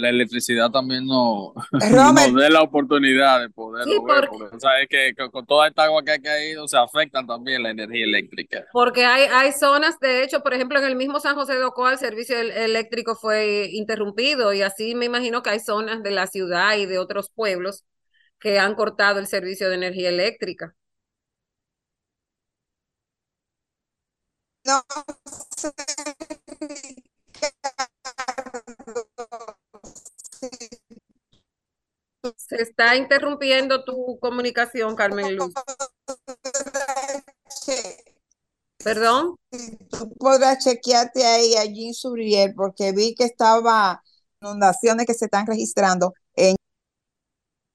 [0.00, 1.52] la electricidad también nos,
[1.96, 5.46] Romer, nos dé la oportunidad de poderlo Sí, ver, porque, porque sabes que con, con
[5.46, 8.64] toda esta agua que ha caído se afecta también la energía eléctrica.
[8.70, 11.92] porque hay, hay zonas, de hecho, por ejemplo, en el mismo San José de Ocoa
[11.92, 16.26] el servicio el- eléctrico fue interrumpido y así me imagino que hay zonas de la
[16.28, 17.84] ciudad y de otros pueblos
[18.40, 20.74] que han cortado el servicio de energía eléctrica.
[24.64, 24.82] no
[25.56, 25.70] sé,
[32.36, 35.54] Se está interrumpiendo tu comunicación, Carmen Luz.
[38.82, 39.36] ¿Perdón?
[39.90, 44.02] Tú podrás chequearte ahí a Jean Suriel porque vi que estaba
[44.40, 46.56] inundaciones que se están registrando en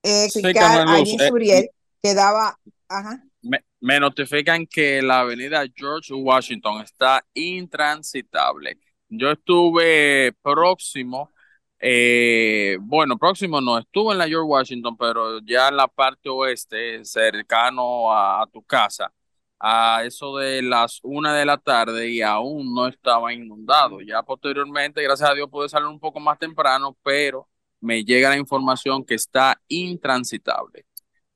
[0.04, 1.70] eh, Sí, explicar Carmen a Luz, Jean eh, Suriel
[2.02, 8.80] que daba, ajá, me, me notifican que la avenida George Washington está intransitable.
[9.08, 11.32] Yo estuve próximo,
[11.80, 17.04] eh, bueno, próximo no, estuve en la George Washington, pero ya en la parte oeste,
[17.06, 19.12] cercano a, tu casa,
[19.60, 24.02] a eso de las una de la tarde y aún no estaba inundado.
[24.02, 27.48] Ya posteriormente, gracias a Dios, pude salir un poco más temprano, pero
[27.82, 30.86] me llega la información que está intransitable.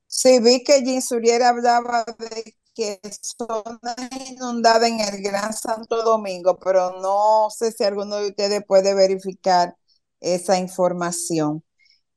[0.06, 3.94] Sí, vi que Jean Suriel hablaba de que zona
[4.28, 9.76] inundada en el Gran Santo Domingo, pero no sé si alguno de ustedes puede verificar
[10.20, 11.64] esa información.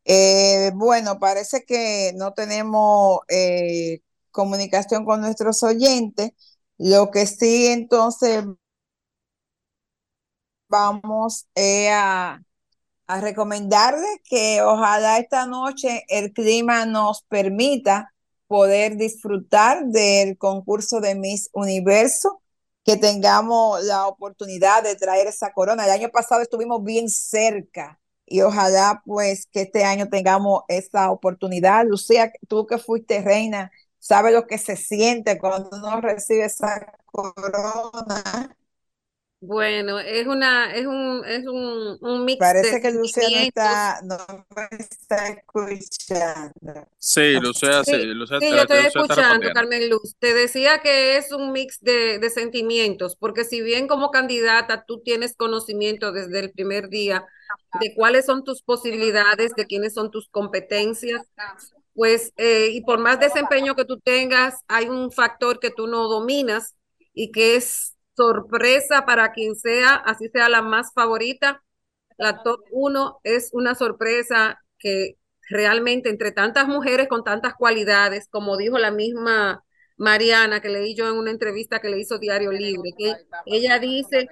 [0.05, 4.01] Eh, bueno, parece que no tenemos eh,
[4.31, 6.31] comunicación con nuestros oyentes.
[6.79, 8.45] Lo que sí, entonces,
[10.69, 12.41] vamos eh, a,
[13.07, 18.13] a recomendarles que ojalá esta noche el clima nos permita
[18.47, 22.42] poder disfrutar del concurso de Miss Universo,
[22.83, 25.85] que tengamos la oportunidad de traer esa corona.
[25.85, 31.85] El año pasado estuvimos bien cerca y ojalá pues que este año tengamos esa oportunidad.
[31.85, 38.55] Lucía, tú que fuiste reina, sabes lo que se siente cuando uno recibe esa corona.
[39.45, 44.01] Bueno, es una, es un, es un, un mix de Parece que Lucía no está,
[44.03, 44.17] no
[44.55, 46.87] me está escuchando.
[46.97, 49.51] Sí, Lucía, sí, Sí, Lucía, sí, te- yo estoy Lucía escuchando.
[49.53, 50.15] Carmen Luz.
[50.19, 55.01] Te decía que es un mix de, de sentimientos, porque si bien como candidata tú
[55.01, 57.25] tienes conocimiento desde el primer día
[57.73, 61.21] de cuáles son tus posibilidades, de quiénes son tus competencias,
[61.93, 66.07] pues, eh, y por más desempeño que tú tengas, hay un factor que tú no
[66.07, 66.75] dominas
[67.13, 71.63] y que es sorpresa para quien sea, así sea la más favorita.
[72.17, 75.17] La top 1 es una sorpresa que
[75.49, 79.63] realmente entre tantas mujeres con tantas cualidades, como dijo la misma
[79.97, 84.27] Mariana, que leí yo en una entrevista que le hizo Diario Libre, que ella dice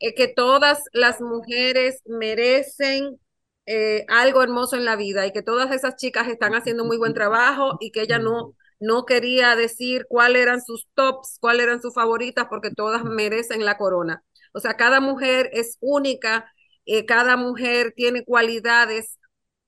[0.00, 3.20] eh, que todas las mujeres merecen
[3.66, 7.14] eh, algo hermoso en la vida y que todas esas chicas están haciendo muy buen
[7.14, 11.94] trabajo y que ella no, no quería decir cuáles eran sus tops, cuáles eran sus
[11.94, 14.24] favoritas, porque todas merecen la corona.
[14.52, 16.52] O sea, cada mujer es única,
[16.86, 19.18] eh, cada mujer tiene cualidades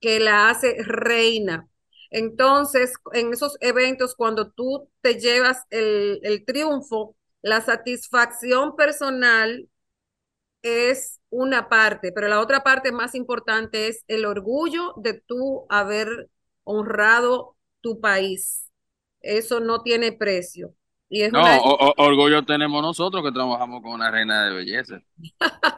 [0.00, 1.68] que la hace reina.
[2.10, 9.68] Entonces, en esos eventos, cuando tú te llevas el, el triunfo, la satisfacción personal
[10.62, 16.30] es una parte, pero la otra parte más importante es el orgullo de tú haber
[16.64, 18.70] honrado tu país.
[19.24, 20.74] Eso no tiene precio.
[21.08, 21.60] Y es No, una...
[21.70, 25.00] o- o- orgullo tenemos nosotros que trabajamos con una reina de belleza.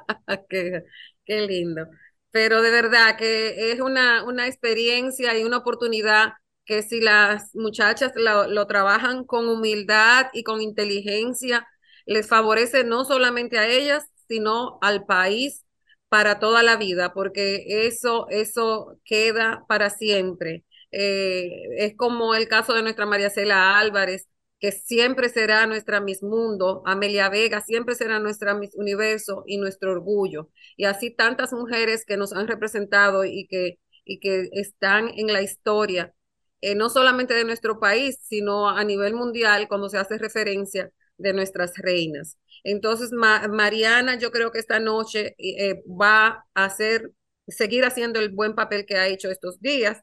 [0.48, 0.84] qué,
[1.24, 1.86] qué lindo.
[2.30, 6.34] Pero de verdad que es una, una experiencia y una oportunidad
[6.64, 11.66] que si las muchachas lo, lo trabajan con humildad y con inteligencia,
[12.06, 15.64] les favorece no solamente a ellas, sino al país
[16.08, 20.64] para toda la vida, porque eso, eso queda para siempre.
[20.98, 24.28] Eh, es como el caso de nuestra María Cela Álvarez,
[24.60, 29.92] que siempre será nuestra Miss Mundo, Amelia Vega siempre será nuestra Miss Universo y nuestro
[29.92, 30.50] orgullo.
[30.76, 35.42] Y así tantas mujeres que nos han representado y que, y que están en la
[35.42, 36.14] historia,
[36.60, 41.32] eh, no solamente de nuestro país, sino a nivel mundial cuando se hace referencia de
[41.32, 42.38] nuestras reinas.
[42.64, 47.12] Entonces, Ma- Mariana, yo creo que esta noche eh, va a hacer,
[47.46, 50.00] seguir haciendo el buen papel que ha hecho estos días.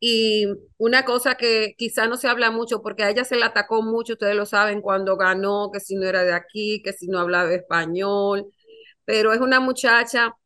[0.00, 0.46] Y
[0.78, 4.14] una cosa que quizá no se habla mucho, porque a ella se la atacó mucho,
[4.14, 7.52] ustedes lo saben, cuando ganó, que si no era de aquí, que si no hablaba
[7.54, 8.46] español,
[9.04, 10.36] pero es una muchacha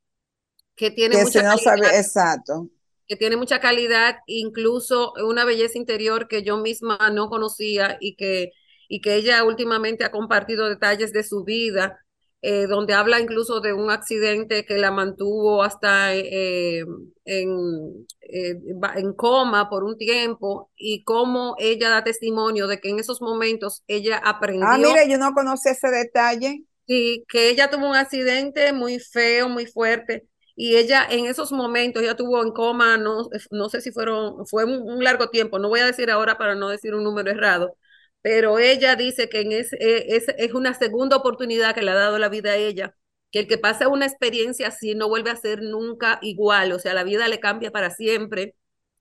[0.77, 2.69] que tiene Que mucha si no sabe, calidad, exacto.
[3.07, 8.53] que tiene mucha calidad, incluso una belleza interior que yo misma no conocía y que,
[8.89, 11.99] y que ella últimamente ha compartido detalles de su vida,
[12.43, 16.85] eh, donde habla incluso de un accidente que la mantuvo hasta eh,
[17.25, 18.55] en, eh,
[18.97, 23.85] en coma por un tiempo y cómo ella da testimonio de que en esos momentos
[23.89, 24.19] ella
[24.59, 24.79] Ah, aprendió.
[24.79, 26.65] mire, yo no conocía ese detalle.
[26.87, 30.27] Sí, que ella tuvo un accidente muy feo, muy fuerte,
[30.57, 34.65] y ella en esos momentos, ella tuvo en coma, no, no sé si fueron, fue
[34.65, 37.77] un, un largo tiempo, no voy a decir ahora para no decir un número errado,
[38.23, 42.19] pero ella dice que ese, eh, es, es una segunda oportunidad que le ha dado
[42.19, 42.95] la vida a ella,
[43.31, 46.95] que el que pasa una experiencia así no vuelve a ser nunca igual, o sea,
[46.95, 48.57] la vida le cambia para siempre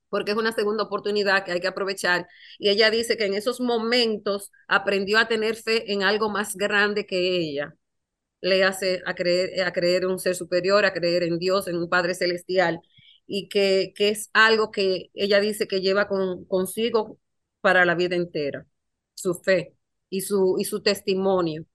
[0.10, 2.28] porque es una segunda oportunidad que hay que aprovechar.
[2.58, 7.06] Y ella dice que en esos momentos aprendió a tener fe en algo más grande
[7.06, 7.76] que ella.
[8.42, 11.78] Le hace a creer, a creer en un ser superior, a creer en Dios, en
[11.78, 12.82] un Padre celestial,
[13.28, 17.20] y que, que es algo que ella dice que lleva con, consigo
[17.62, 18.66] para la vida entera,
[19.20, 19.76] su fe
[20.10, 21.66] y su, y su testimonio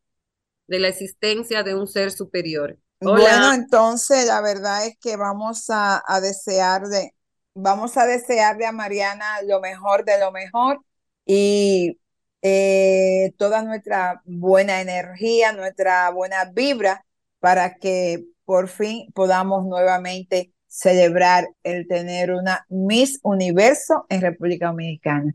[0.67, 2.79] de la existencia de un ser superior.
[3.01, 7.15] Bueno, entonces la verdad es que vamos a, a desearle,
[7.55, 10.81] vamos a desearle a Mariana lo mejor de lo mejor
[11.27, 11.99] y
[12.41, 17.05] eh, toda nuestra buena energía, nuestra buena vibra
[17.41, 25.35] para que por fin podamos nuevamente celebrar el tener una Miss Universo en República Dominicana.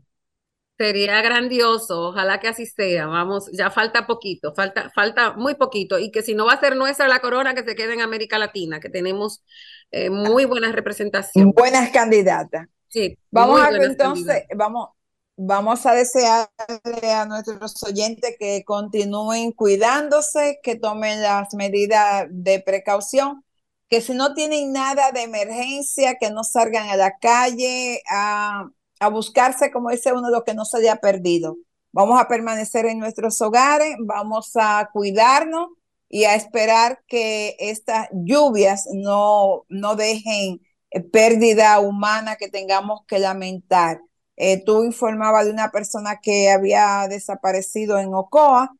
[0.80, 3.04] Sería grandioso, ojalá que así sea.
[3.04, 5.98] Vamos, ya falta poquito, falta, falta muy poquito.
[5.98, 8.38] Y que si no va a ser nuestra la corona, que se quede en América
[8.38, 9.44] Latina, que tenemos
[9.90, 11.52] eh, muy buena representación.
[11.52, 12.66] Buenas candidatas.
[12.88, 14.88] Sí, Vamos a buenas entonces, vamos,
[15.36, 23.44] vamos a desearle a nuestros oyentes que continúen cuidándose, que tomen las medidas de precaución,
[23.90, 28.70] que si no tienen nada de emergencia, que no salgan a la calle a,
[29.00, 31.56] a buscarse, como dice uno, lo que no se haya perdido.
[31.92, 35.70] Vamos a permanecer en nuestros hogares, vamos a cuidarnos
[36.08, 43.18] y a esperar que estas lluvias no, no dejen eh, pérdida humana que tengamos que
[43.18, 44.00] lamentar.
[44.36, 48.72] Eh, tú informabas de una persona que había desaparecido en Ocoa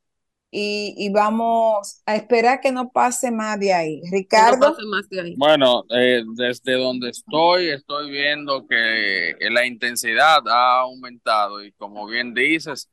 [0.51, 4.03] y, y vamos a esperar que no pase más de ahí.
[4.03, 5.37] No Ricardo, pase más de ahí.
[5.37, 12.35] Bueno, eh, desde donde estoy, estoy viendo que la intensidad ha aumentado y como bien
[12.35, 12.89] dices,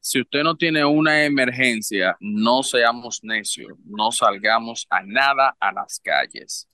[0.00, 6.00] si usted no tiene una emergencia, no seamos necios, no salgamos a nada a las
[6.00, 6.68] calles.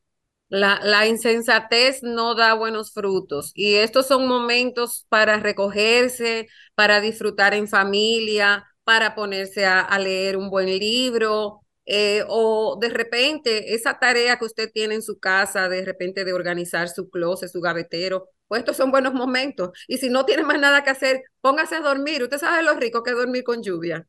[0.49, 7.55] La, la insensatez no da buenos frutos y estos son momentos para recogerse, para disfrutar
[7.55, 13.99] en familia, para ponerse a, a leer un buen libro, eh, o de repente esa
[14.01, 18.29] tarea que usted tiene en su casa, de repente de organizar su closet, su gavetero,
[18.49, 19.71] pues estos son buenos momentos.
[19.89, 22.23] Y si no tiene más nada que hacer, póngase a dormir.
[22.23, 24.07] Usted sabe lo rico que es dormir con lluvia.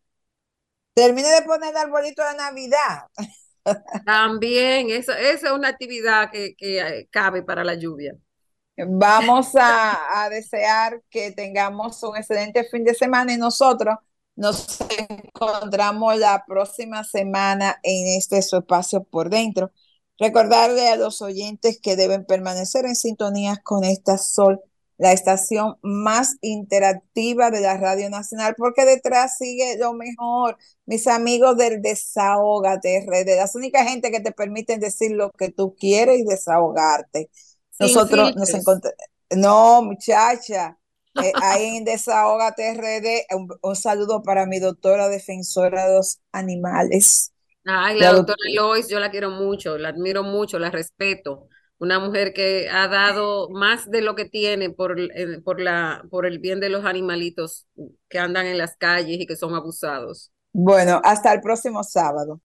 [0.93, 3.07] Termine de poner el arbolito de Navidad.
[4.03, 8.13] También, eso, eso es una actividad que, que cabe para la lluvia.
[8.77, 13.95] Vamos a, a desear que tengamos un excelente fin de semana y nosotros
[14.35, 14.77] nos
[15.35, 19.71] encontramos la próxima semana en este su espacio por dentro.
[20.17, 24.61] Recordarle a los oyentes que deben permanecer en sintonía con esta Sol,
[24.97, 30.57] la estación más interactiva de la Radio Nacional, porque detrás sigue lo mejor.
[30.85, 35.75] Mis amigos del Desahógate, de las únicas gente que te permiten decir lo que tú
[35.75, 37.31] quieres y desahogarte.
[37.79, 38.97] Nosotros nos encontramos.
[39.31, 40.77] No, muchacha,
[41.15, 47.33] eh, ahí en Desahógate RD, un, un, saludo para mi doctora defensora de los animales.
[47.65, 51.47] Ay, la, la doctora Lois, yo la quiero mucho, la admiro mucho, la respeto.
[51.79, 56.27] Una mujer que ha dado más de lo que tiene por, eh, por, la, por
[56.27, 57.65] el bien de los animalitos
[58.07, 60.31] que andan en las calles y que son abusados.
[60.53, 62.39] Bueno, hasta el próximo sábado.